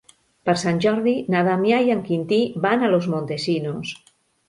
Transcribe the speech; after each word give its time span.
Per 0.49 0.55
Sant 0.61 0.81
Jordi 0.85 1.13
na 1.35 1.45
Damià 1.49 1.83
i 1.89 1.95
en 1.99 2.03
Quintí 2.09 2.43
van 2.67 2.83
a 2.83 2.93
Los 2.97 3.15
Montesinos. 3.15 3.97